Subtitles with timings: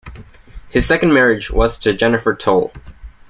[0.69, 2.73] His second marriage was to Jennifer Tole.